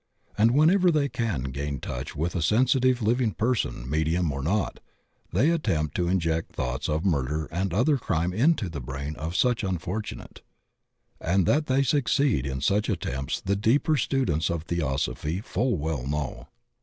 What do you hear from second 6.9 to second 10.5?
murder and other crime into the brain of such unfortunate.